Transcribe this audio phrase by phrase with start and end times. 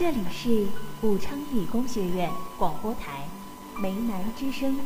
[0.00, 0.66] 这里是
[1.02, 3.28] 武昌理工学院广播台
[3.82, 4.80] 梅南之声。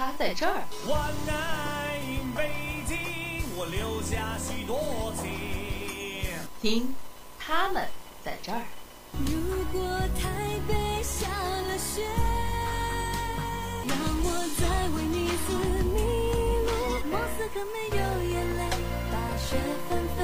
[0.00, 0.64] 他在这儿。
[0.88, 2.00] 晚安，
[2.34, 2.48] 北
[2.86, 2.96] 京，
[3.54, 5.28] 我留下许多情。
[6.62, 6.94] 听，
[7.38, 7.86] 他们
[8.24, 8.62] 在这儿。
[9.12, 9.84] 如果
[10.16, 12.08] 台北下了雪，
[13.84, 14.26] 让我
[14.56, 15.52] 再为你撕
[15.84, 16.00] 迷
[16.64, 16.72] 路。
[17.10, 18.64] 莫斯科没有眼泪，
[19.12, 20.18] 大雪纷飞，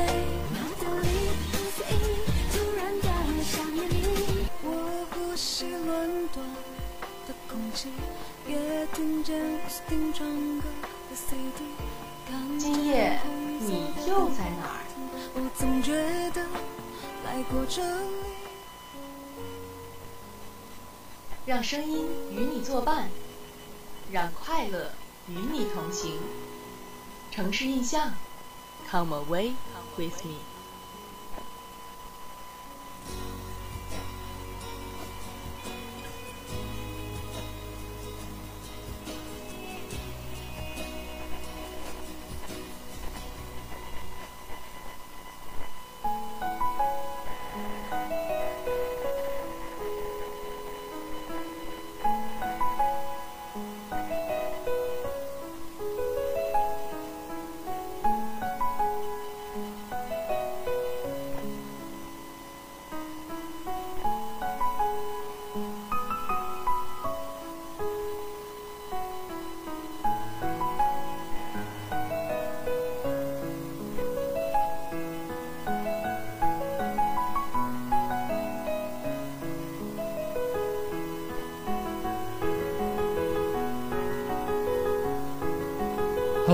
[0.57, 1.07] 脑子里
[1.53, 3.05] 不随意，突然的
[3.45, 4.49] 想念你。
[4.63, 4.67] 我
[5.11, 6.43] 呼吸伦敦
[7.29, 7.91] 的空气，
[8.47, 8.55] 今
[12.87, 13.19] 夜
[13.59, 14.87] 你又在哪儿？
[15.35, 15.93] 我总觉
[16.31, 16.47] 得
[17.25, 18.07] 来过这里。
[21.45, 23.09] 让声音与你作伴，
[24.13, 24.93] 让快乐
[25.29, 26.21] 与你同行。
[27.33, 28.15] 城市印象
[28.89, 29.55] ，Come away
[29.97, 30.56] with me。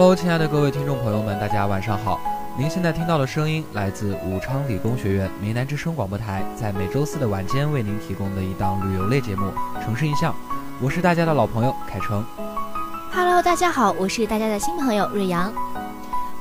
[0.02, 2.20] Hello，亲爱的各位听众朋友们，大家晚上好。
[2.58, 9.46] 您现在听到的声音来自武昌理工学院梅南之声广播台，在每周四的晚间为您提供的一档旅游类节目
[9.84, 10.32] 《城市印象》。
[10.80, 12.24] 我是大家的老朋友凯成。
[13.12, 15.52] Hello，大家好，我是大家的新朋友瑞阳。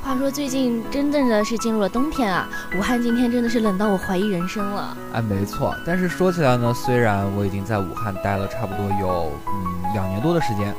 [0.01, 4.97] 话说最近真正的是进入了冬天啊，武汉今天真的是冷到我怀疑人生了。
[5.13, 5.75] 哎，没错。
[5.85, 10.73] 但是说起来呢，虽然我已经在武汉待了差不多有嗯两年多的时间，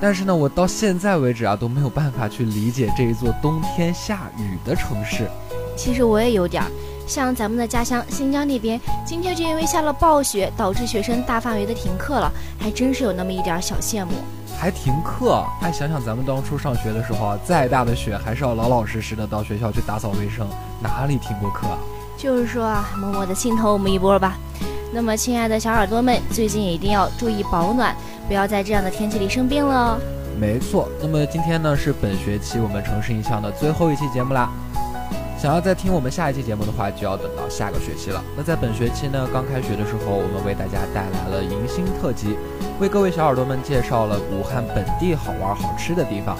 [0.00, 5.30] 但是呢，我到现在为止啊都没有办法去理解这一座冬天下雨的城市。
[5.76, 6.70] 其实我也有点儿，
[7.06, 14.12] 像咱们的家乡新疆那边，今天就因为下了暴雪，导致学生大范围的停课了，还真是有那么一点儿小羡慕。
[14.58, 15.44] 还停课？
[15.62, 20.46] 哎，想想咱们当初上学的时候啊，再大的雪还是要老老实实的到学校去打扫卫生，
[20.82, 21.78] 哪里停过课啊？
[22.16, 24.36] 就是说啊，默默的心疼我们一波吧。
[24.92, 27.94] 那么，亲爱的小耳朵们，最近也一定要注意保暖，
[28.30, 29.98] 不要在这样的天气里生病了哦。
[30.38, 34.48] 没错，那么今天呢是本学期我们城市印象的最后一期节目啦。
[35.36, 38.22] 想要再听我们下一期节目的话，就要等到下个学期了。
[38.36, 42.36] 那在本学期呢，刚开学的时候，我们为大家带来了迎新特辑，
[42.78, 46.38] 为各位小耳朵们介绍了武汉本地好玩好吃的地方。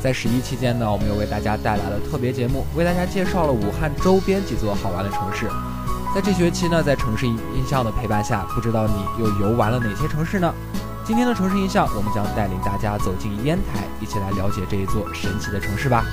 [0.00, 5.48] 在十一期间呢，我们又为大家带来了特别节目，为大家介绍了武汉周边几座好玩的城市。
[6.14, 10.54] 在这学期呢，在城市印象的陪伴下，不知道你又游玩了哪些城市呢？
[11.04, 16.04] 今天的城市印象，我们将带领大家走进烟台，一起来了解这一座神奇的城市吧。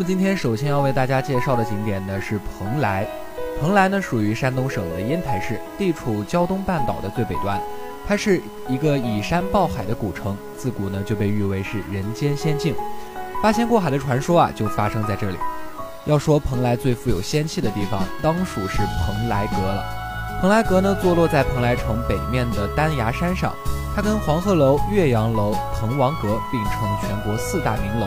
[0.00, 3.06] 么今天首先要为大家介绍的景点呢是蓬莱。
[3.60, 7.60] 蓬莱呢属于山东省的烟台市，地处胶东半岛的最北端。
[8.08, 12.74] 它是一个以山抱海的古城，自古呢就被誉为是人间仙境。
[13.42, 15.36] 八仙过海的传说啊就发生在这里。
[16.06, 19.84] 要说蓬莱最富有仙气的地方，当属是蓬莱阁了。
[20.40, 23.54] 蓬莱阁呢坐落在蓬莱城北面的丹崖山上。
[23.94, 28.06] 它跟黄鹤楼、岳阳楼、滕王阁并称全国四大名楼。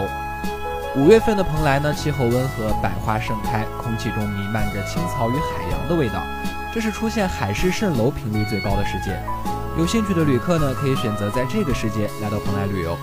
[0.96, 6.24] 五月份的蓬莱呢，气候温和，百花盛开，空气中弥漫着青草与海洋的味道，
[6.72, 9.20] 这是出现海市蜃楼频率最高的时节。
[9.76, 12.96] 有兴趣的旅客呢，可以选择在这个时节来到蓬莱旅游。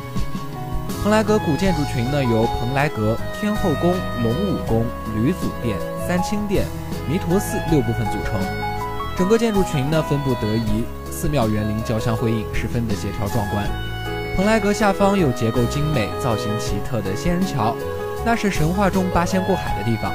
[1.02, 3.92] 蓬莱阁古建筑群呢，由蓬莱阁、天后宫、
[4.22, 5.76] 龙武宫、吕祖殿、
[6.06, 6.64] 三清殿、
[7.08, 8.40] 弥陀寺六部分组成。
[9.18, 10.84] 整个建筑群呢，分布得宜。
[11.10, 13.89] 寺庙园林交相辉映，十分的协调壮观。
[14.40, 17.76] 蓬莱阁下方有结构精美、造型奇特的仙人桥，
[18.24, 20.10] 那是神话中八仙过海的地方。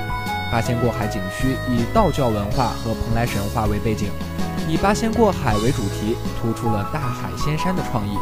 [0.51, 4.10] 八仙过海景区以道教文化和蓬莱神话为背景，
[4.68, 8.18] 以八仙过海为主题，突出了大海仙山的创意，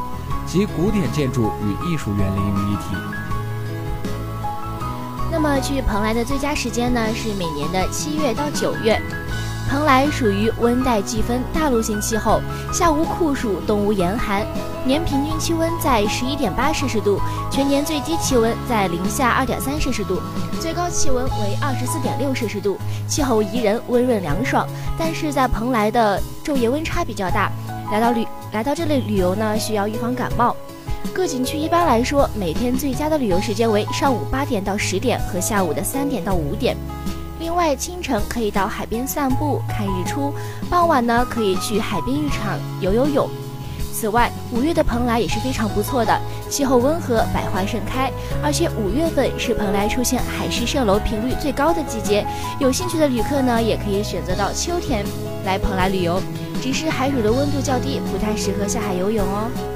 [0.46, 2.98] 集古典建筑与艺术园林于一体。
[5.32, 7.00] 那么去蓬莱的最佳时间呢？
[7.16, 9.02] 是每年的七月到九月。
[9.70, 12.40] 蓬莱属于温带季风大陆性气候，
[12.72, 14.46] 夏无酷暑，冬无严寒，
[14.86, 17.20] 年平均气温在十一点八摄氏度，
[17.50, 20.22] 全年最低气温在零下二点三摄氏度，
[20.60, 22.78] 最高气温为二十四点六摄氏度，
[23.08, 24.68] 气候宜人，温润凉爽。
[24.98, 27.52] 但是在蓬莱的昼夜温差比较大，
[27.92, 30.56] 来到旅来到这里旅游呢，需要预防感冒。
[31.14, 36.78] 各景区一般来说，每天最佳的旅游时间为上午八点到十点和下午的三点到五点。
[37.44, 40.34] 另外，清晨可以到海边散步看日出，
[40.70, 43.30] 傍晚呢可以去海滨浴场游游泳。
[43.92, 46.18] 此外，五月的蓬莱也是非常不错的，
[46.50, 48.10] 气候温和，百花盛开，
[48.42, 52.26] 而且五月份是蓬莱出现海市蜃楼频率最高的季节。
[52.62, 55.06] 有兴趣的旅客呢，也可以选择到秋天
[55.44, 56.22] 来蓬莱旅游，
[56.62, 59.73] 只是海水的温度较低，不太适合下海游泳哦。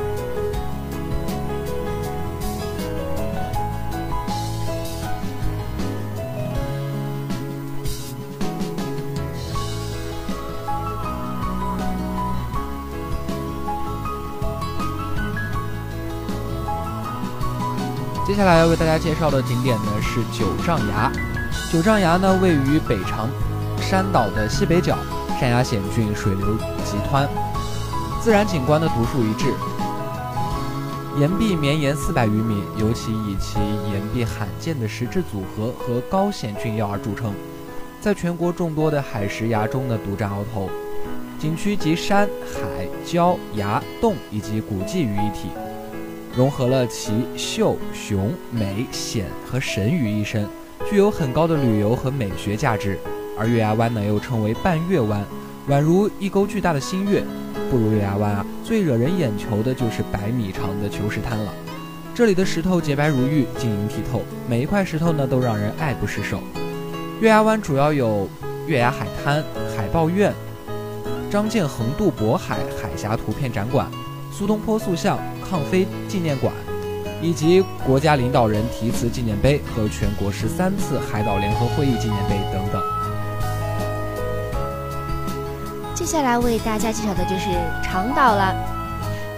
[18.38, 21.12] 接下来要为大家介绍的景点呢是九丈崖。
[21.74, 23.28] 九丈崖呢位于北长
[23.82, 24.96] 山岛的西北角，
[25.40, 26.56] 山崖险峻，水流
[26.86, 27.28] 急湍，
[28.22, 29.52] 自然景观的独树一帜。
[31.20, 33.58] 岩壁绵延四百余米，尤其以其
[33.92, 37.34] 岩壁罕见的石质组合和高险峻要而著称，
[38.00, 40.70] 在全国众多的海蚀崖中呢独占鳌头。
[41.40, 45.50] 景区集山海礁崖洞以及古迹于一体。
[46.38, 50.48] 融合了奇秀雄美险和神于一身，
[50.88, 52.96] 具有很高的旅游和美学价值。
[53.36, 55.26] 而月牙湾呢，又称为半月湾，
[55.68, 57.24] 宛如一钩巨大的新月。
[57.72, 61.52] 不如月牙湾啊，最惹人眼球的就是百米长的球石滩了。
[62.14, 66.40] 这里的石头洁白如玉，晶莹剔透，每一块石头呢都让人爱不释手。
[67.20, 68.30] 月牙湾主要有
[68.68, 69.44] 月牙海滩、
[69.76, 70.32] 海豹院、
[71.32, 73.90] 张建横渡渤海海峡图片展馆、
[74.38, 75.18] 苏东坡塑像。
[75.50, 76.54] 抗非纪念馆，
[77.22, 82.82] 以及国家领导人题词纪念碑和全国十三次海岛联合会议纪念碑等等。
[85.96, 87.46] 接下来为大家介绍的就是
[87.82, 88.54] 长岛了。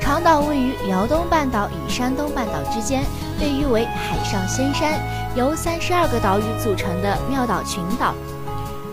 [0.02, 3.04] 长岛位于辽东半岛与山东半岛之间，
[3.40, 5.00] 被誉为海上仙山，
[5.36, 8.16] 由三十二个岛屿组成的妙岛群岛。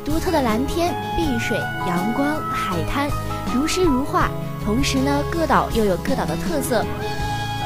[0.04, 1.56] 独特的蓝天、碧水、
[1.88, 3.08] 阳光、海滩，
[3.54, 4.28] 如诗如画。
[4.66, 6.84] 同时呢，各岛又有各岛的特色。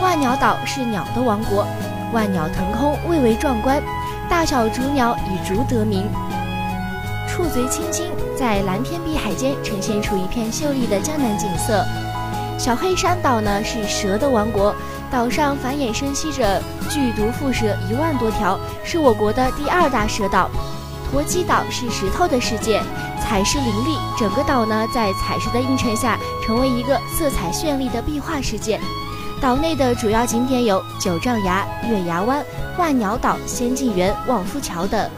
[0.03, 1.67] 万鸟岛是鸟的王国，
[2.13, 3.83] 万鸟腾空，蔚为壮观。
[4.29, 6.07] 大小竹鸟以竹得名，
[7.27, 11.83] 触嘴青青，在蓝天碧海间呈现出一片秀丽的江南景色。
[12.59, 14.75] 小黑山岛呢是蛇的王国，
[15.11, 20.51] 岛上繁衍生息着剧毒蝮蛇一万多条，是我国的第二大蛇岛。
[21.11, 22.83] 驼鸡岛是石头的世界。
[23.23, 26.19] 彩石林立，整个岛呢在彩石的映衬下，
[26.51, 28.81] 成为一个色彩绚丽的壁画世界。
[29.41, 32.45] 岛内的主要景点有九丈崖、月牙湾、
[32.77, 35.09] 万鸟岛、仙境园、望夫桥等。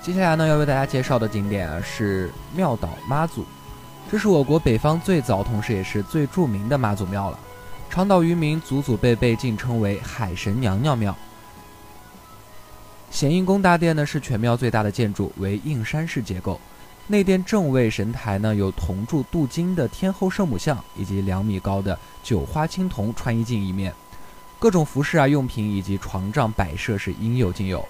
[0.00, 3.44] 接下来呢，要为大家介绍的景点啊是庙岛妈祖。
[4.08, 7.38] 这是我国北方最早，同时也是最著名的妈祖庙了。
[7.90, 11.16] 长岛渔民祖祖辈辈敬称为“海神娘娘庙”。
[13.10, 16.60] 显应宫大殿呢是全庙最大的建筑，为硬山式结构。
[17.06, 23.92] 内殿正位神台呢有铜铸镀金的天后圣母像，以及两米高的九花青铜穿衣镜一面。
[24.58, 27.86] 各种服饰啊、用品以及床帐摆设是应有尽有。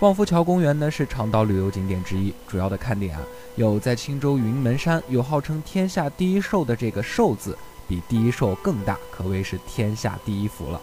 [0.00, 3.22] 望夫桥公园呢是长岛旅游景点之一，主要的看点啊
[3.56, 7.58] 有在青州云门山有号称天下第一兽的这个兽字，
[7.92, 10.80] 比第一兽更大，可谓是天下第一福了。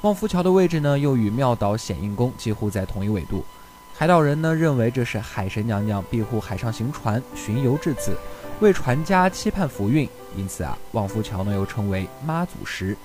[0.00, 3.44] 望夫桥的位置呢又与庙岛显应宫几乎在同一纬度。
[3.94, 8.16] 海岛人呢认为这是海神娘娘庇护海上行船巡游至此，
[8.60, 12.96] 为船家期盼福运，因此啊望夫桥呢又称为妈祖石。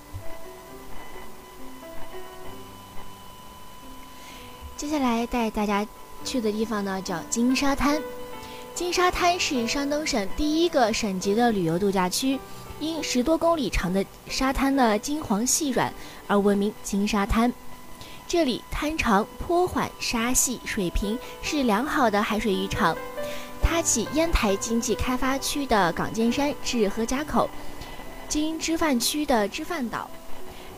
[4.77, 5.85] 接下来带大家
[6.23, 8.01] 去的地方呢叫金沙滩。
[8.73, 12.39] 金沙滩是山东省第一个省级的旅游度假区，
[12.79, 15.93] 因十多公里长的沙滩呢金黄细软
[16.27, 17.51] 而闻名金沙滩。
[18.27, 22.95] 这里滩长坡缓沙细水平，是良好的海水浴场。
[23.61, 27.49] 它起烟台经济开发区的港尖山至何家口，
[28.27, 30.09] 经知范区的知范岛，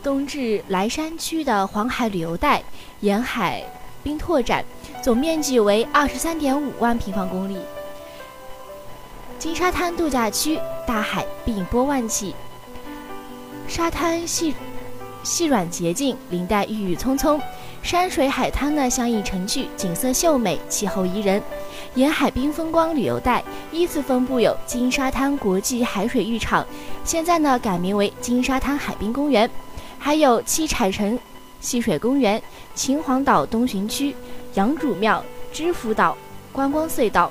[0.02, 2.62] 东至莱山区的黄海旅游带，
[3.00, 3.64] 沿海
[4.02, 4.64] 滨拓展，
[5.02, 7.58] 总面积为二十三点五万平方公里。
[9.38, 12.34] 金沙滩度假区，大海碧波万起，
[13.68, 14.54] 沙滩细
[15.22, 17.40] 细软洁净，林带郁郁葱葱，
[17.82, 21.42] 山水海滩呢相映成趣，景色秀美，气候宜人。
[21.94, 26.66] 沿海滨风光旅游带依次分布有金沙滩国际海水浴场，
[27.04, 29.48] 现在呢改名为金沙滩海滨公园，
[29.98, 31.18] 还有七彩城
[31.60, 32.42] 戏水公园、
[32.74, 34.16] 秦皇岛东巡区、
[34.54, 36.16] 杨主庙、知府岛
[36.52, 37.30] 观光隧道。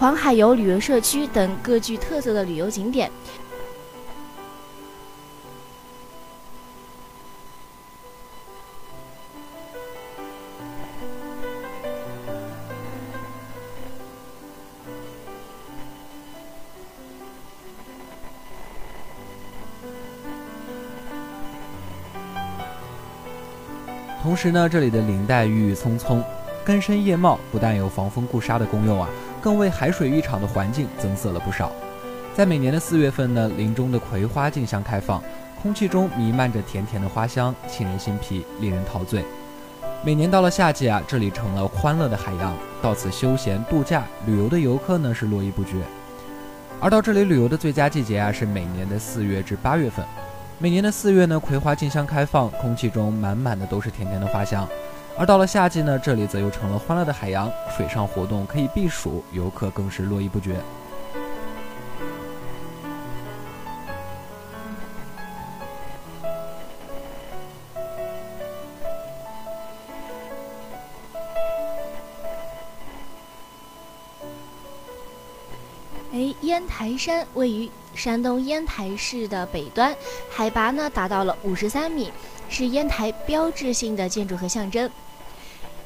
[0.00, 3.10] 黄海游旅游社区等各具特色的旅游景点。
[24.22, 26.24] 同时呢，这里的林带郁郁葱葱，
[26.64, 29.06] 根深叶茂，不但有防风固沙的功用啊。
[29.40, 31.72] 更为海水浴场的环境增色了不少。
[32.34, 35.22] 在每年的四月份呢，林中的葵花竞相开放，
[35.60, 39.24] 空气中弥漫着甜甜的花香，沁人心脾，令人陶醉。
[40.02, 45.72] 每年到了夏季啊，这里成了欢乐的海洋，到此休闲度假、旅游的游客呢是络绎不绝。
[46.80, 50.02] 而到这里旅游的最佳季节啊，是每年的四月至八月份。
[50.58, 54.66] 每年的四月呢，葵花竞相开放，空气中满满的都是甜甜的花香。
[55.20, 60.58] 而到了夏季呢，这里则又成了欢乐的海洋，水上活动可以避暑，游客更是络绎不绝。
[76.14, 79.94] 哎，烟台山位于山东烟台市的北端，
[80.30, 82.10] 海拔呢达到了五十三米，
[82.48, 84.90] 是烟台标志性的建筑和象征。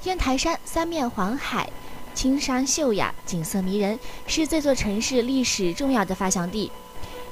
[0.04, 1.66] 烟台山三面环海，
[2.14, 6.70] 青山秀雅，景色迷人，是这座城市历史重要的发祥地。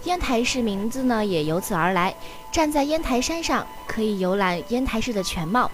[0.05, 2.14] 烟台市名字呢也由此而来。
[2.50, 5.71] 站在烟台山上，可以游览烟台市的全貌。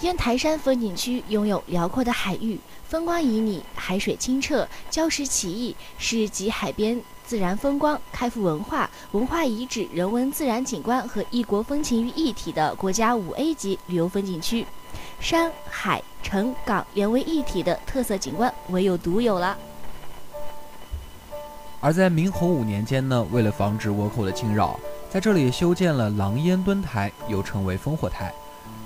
[0.00, 2.58] 烟台山风景区拥有辽阔的海域，
[2.88, 14.66] 风光旖旎，海水清澈，礁石奇异，是集海边自然风光、开埠文化、文化遗址、人文自然景观和异国风情于一体的国家五 A 级旅游风景区。
[15.20, 19.56] 山海城港连为一体的特色景观，唯有独有了。
[21.80, 24.78] 而在明洪武年间呢，为了防止倭寇的侵扰，
[25.10, 28.32] 在这里修建了狼烟墩台，又称为烽火台。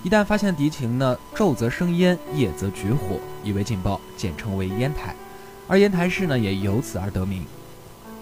[0.03, 5.15] 一旦发现敌情呢，昼则生烟，夜则举火，以为警报，简称为烟台。
[5.69, 7.47] 而烟台市呢，也由此而得名。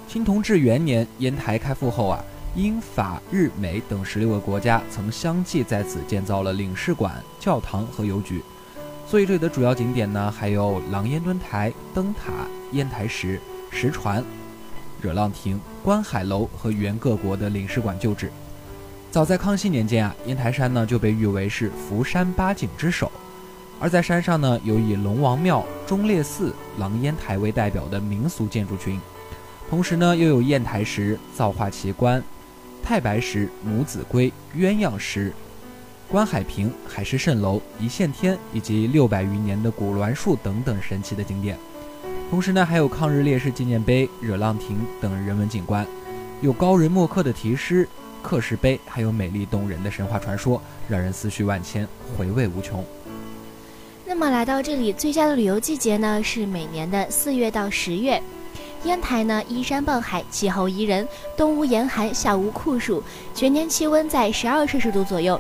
[0.07, 2.23] 清同治元年，烟台开埠后啊。
[2.57, 8.43] 英法日美等十六个国家曾相继在此建造了领事馆、教堂和邮局，
[9.07, 12.33] 所以这里的主要景点呢，还有狼烟墩台、灯塔、
[12.73, 13.41] 烟台石、
[13.71, 14.25] 石船、
[15.01, 18.33] 惹浪亭、观海楼和原各国的领事馆旧址。
[19.13, 23.11] 早在康熙年间啊，烟台山呢就被誉为是福山八景之首，
[23.79, 29.01] 而在山上呢有以龙王庙、忠烈寺、狼烟台为代表的民俗建筑群，
[29.69, 32.21] 同时呢又有砚台石、造化奇观。
[32.83, 35.33] 太白石、母子龟、鸳鸯石、
[36.09, 41.57] 观海屏、海市蜃楼、一线天以及六百余年的古栾树等等神奇的景点。
[42.31, 45.87] 同时呢，还有抗日烈士纪念碑、惹浪亭等人文景观，
[46.41, 47.89] 有高人墨客的题诗、
[48.23, 52.85] 刻石碑，还有美丽动人的神话传说，让人思绪万千，回味无穷。
[54.07, 58.21] 那么来到这里最佳的旅游季节呢是每年的四月到十月。
[58.85, 61.07] 烟台呢依山傍海，气候宜人，
[61.37, 63.03] 冬无严寒，夏无酷暑，
[63.35, 65.39] 全年气温在十二摄氏度左右。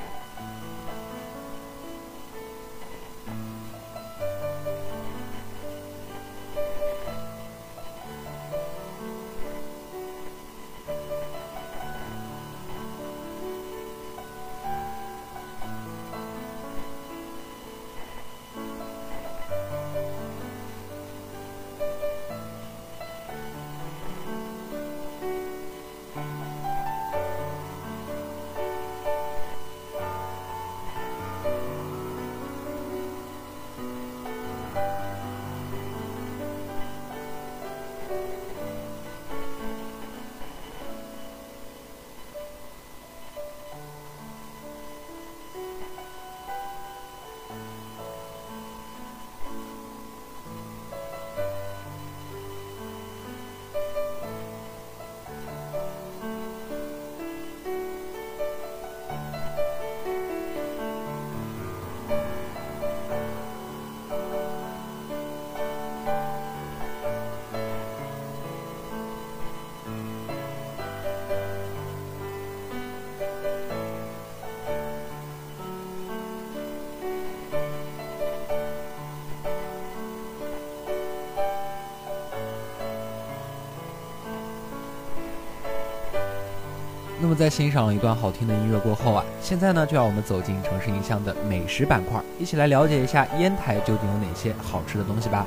[87.22, 95.46] 那么在欣赏了一段好听的音乐过后啊，现在呢就让我们走进城市印象的美食板块，一起来了解一下烟台究竟有哪些好吃的东西吧。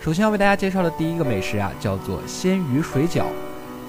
[0.00, 3.26] 首先要为大家介绍的第一个美食啊，叫做鲜鱼水饺。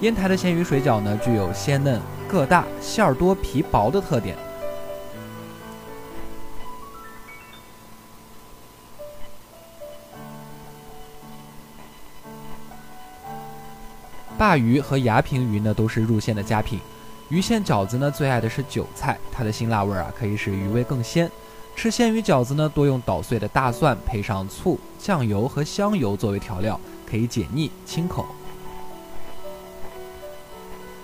[0.02, 4.36] 烟台的鲜鱼水饺呢，具有鲜嫩、个大、馅儿多、皮薄的特点。
[14.44, 16.78] 鲅鱼和牙平鱼呢，都是入馅的佳品。
[17.30, 21.30] 鱼馅饺子呢，最爱的是韭菜，它的辛辣味啊，可以使鱼味更鲜。
[21.74, 26.78] 吃鲜鱼饺子呢，多用捣碎的大蒜，配上醋、酱油和香油作为调料，
[27.08, 28.26] 可以解腻清口。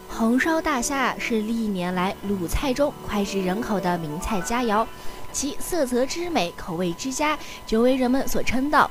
[0.07, 4.87] 红烧大虾是历年来鲁菜中脍炙人口的名菜佳肴，
[5.33, 8.90] 其色泽之美、口味之佳，久为人们所称道。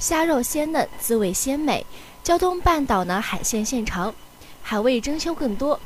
[0.00, 1.86] 虾肉鲜嫩，滋味鲜美。
[2.22, 4.14] 胶东半岛呢，海鲜现长，
[4.62, 5.78] 海味珍馐更多。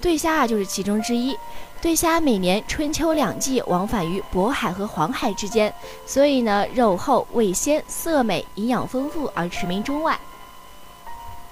[0.00, 1.36] 对虾啊，就是其中之一。
[1.80, 5.72] 对虾每年春秋两季往返于渤海和黄海之间，
[6.06, 10.18] 所以呢，肉厚、味鲜、色美、营养丰富而驰名中外。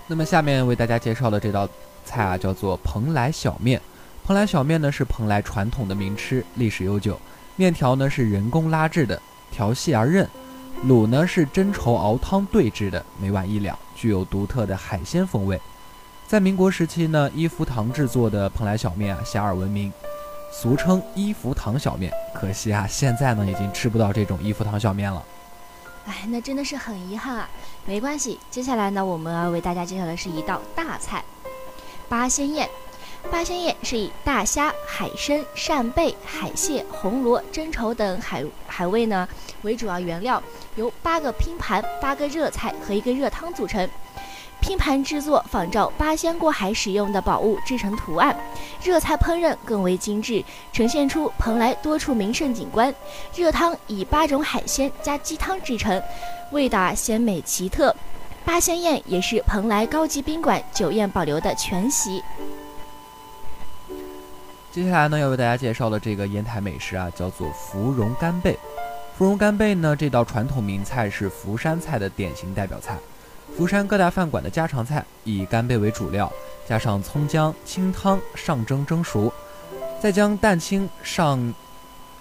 [0.06, 1.68] 那么下面为大家介绍的这道
[2.04, 3.80] 菜啊，叫做蓬莱小面。
[4.24, 7.20] 蓬莱小面呢是蓬莱传统的名吃，历史悠久。
[7.56, 9.20] 面条呢是人工拉制的，
[9.52, 10.28] 条细而韧。
[10.86, 15.60] 卤呢是真稠熬汤兑制的，每碗一两，具有独特的海鲜风味。
[16.26, 19.92] 在民国时期呢，一福堂制作的蓬莱小面啊，遐迩闻名，
[20.50, 22.10] 俗称一福堂小面。
[22.34, 25.22] 可惜啊，现在呢已经吃不到这种一福堂小面了。
[26.06, 27.46] 哎，那真的是很遗憾啊。
[27.84, 31.22] 没关系，接下来呢，我们要为大家介绍的是一道大菜——
[32.08, 32.66] 八仙宴。
[33.30, 39.28] 八仙宴是以大虾、海参、扇贝、海蟹、红螺、真稠等海海味呢
[39.62, 40.42] 为主要原料，
[40.76, 43.88] 由八个拼盘、八个热菜和一个热汤组成。
[44.60, 48.36] 拼盘制作仿照八仙过海使用的宝物制成图案，
[48.82, 52.94] 热菜烹饪更为精致，呈现出蓬莱多处名胜景观。
[53.34, 56.02] 热汤以八种海鲜加鸡汤制成，
[56.52, 57.94] 味道鲜美奇特。
[58.44, 62.22] 八仙宴也是蓬莱高级宾馆酒宴保留的全席。
[64.72, 68.56] 接下来呢，要为大家介绍的这个烟台美食啊，叫做芙蓉干贝。
[69.18, 72.96] 芙蓉干贝呢，这道传统名菜是福山菜的典型代表菜，
[73.56, 76.32] 福山各大饭馆的家常菜，以干贝为主料，
[76.68, 79.32] 加上葱姜清汤上蒸蒸熟，
[80.00, 81.52] 再将蛋清上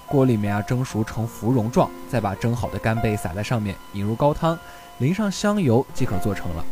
[0.08, 4.58] 锅里面啊蒸熟成芙蓉状，再把蒸好的干贝撒在上面，引入高汤，
[4.98, 6.66] 淋上香油即可做成了。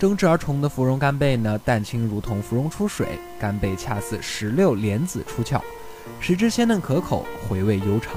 [0.00, 5.60] 蒸制而成的芙蓉干贝呢，蛋清如同芙蓉出水，干贝恰似石榴莲子出鞘，
[6.18, 8.14] 食之鲜嫩可口，回味悠长。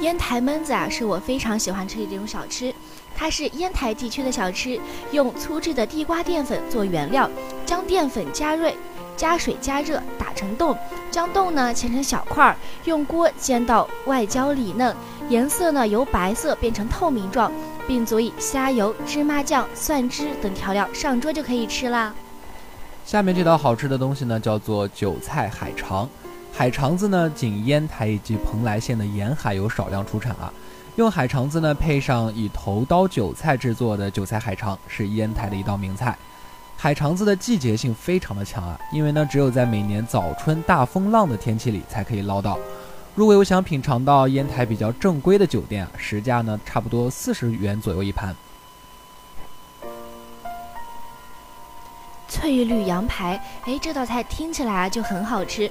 [0.00, 2.74] 烟台焖子啊，是我非常喜欢吃的这种小吃。
[3.16, 4.78] 它是烟台地区的小吃，
[5.10, 7.30] 用粗制的地瓜淀粉做原料，
[7.64, 8.70] 将淀粉加热、
[9.16, 10.76] 加水加热，打成冻，
[11.10, 14.94] 将冻呢切成小块，用锅煎到外焦里嫩，
[15.30, 17.50] 颜色呢由白色变成透明状。
[17.86, 22.14] 并佐以虾油、芝麻酱、蒜汁等调料，上桌就可以吃啦。
[23.04, 26.08] 下面这道好吃的东西呢，叫做韭菜海肠。
[26.52, 30.52] 海肠子呢，仅烟台以及蓬莱县的沿海有少量出产啊。
[30.96, 36.16] 用海肠子呢，配上以头刀韭菜制作的韭菜海肠，是烟台的一道名菜。
[36.76, 42.58] 海肠子的季节性非常的强啊，因为呢，只有在每年早春大风浪的天气里才可以捞到。
[43.14, 48.34] 如果有想品尝到烟台比较正规的酒店啊，实价呢差不多四十元左右一盘。
[52.28, 55.70] 翠绿羊排，哎，这道菜听起来啊就很好吃，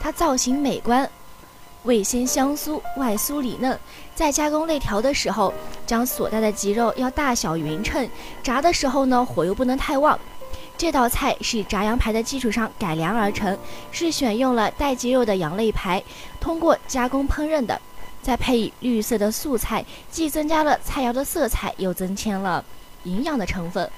[0.00, 1.08] 它造型美观。
[1.84, 3.78] 味鲜香酥，外酥里嫩，
[4.14, 5.52] 在加工肋条的时候，
[5.86, 8.08] 将所带的鸡肉要大小匀称，
[8.42, 10.18] 炸的时候呢，火又不能太旺。
[10.78, 13.58] 这道菜是炸羊排的基础上改良而成，
[13.90, 16.00] 是选用了带鸡肉的羊肋排，
[16.40, 17.78] 通过加工烹饪的，
[18.22, 22.64] 再配以绿色的素菜，既增加了菜肴的色彩，又增添了
[23.02, 23.90] 营养的成分。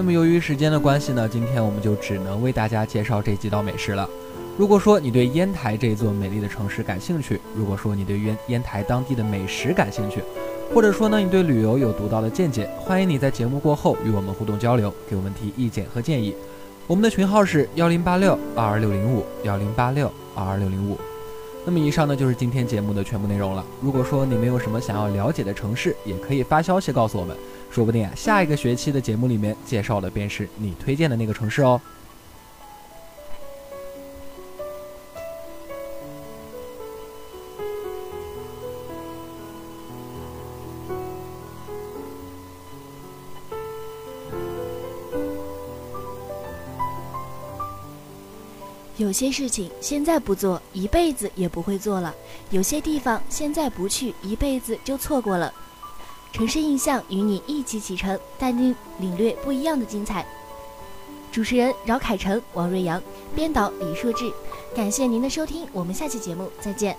[0.00, 4.08] 那么由于时间的关系呢，今天我们就只能为大家介绍这几道美食了。
[4.56, 10.22] 如果说你对烟台这座美丽的城市感兴趣，如果说你对烟烟台当地的美食感兴趣，
[10.74, 16.34] 或者说呢你对旅游有独到的见解，欢迎你在节目过后与我们互动交流，给我们提意见和建议。
[16.86, 20.98] 我们的群号是幺零八六二二六零五幺零八六二二六零五。
[21.66, 23.62] 那么以上呢就是今天节目的全部内容了。
[23.82, 27.36] 如果说你们有什么想要了解的城市，也可以发消息告诉我们。
[27.70, 31.80] 说不定啊，下一个学期的节目里面介绍的便是你推荐的那个城市哦。
[48.96, 52.12] 有些事情现在不做，一辈子也不会做了；
[52.50, 55.52] 有些地方现在不去，一辈子就错过了。
[56.32, 60.26] 城市印象与你一起启程，带你领略不一样的精彩。
[61.32, 63.00] 主持人饶凯成、王瑞阳，
[63.34, 64.32] 编导李硕志，
[64.74, 66.96] 感谢您的收听，我们下期节目再见。